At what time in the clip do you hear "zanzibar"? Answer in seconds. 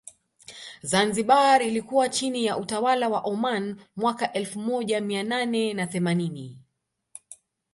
0.83-1.61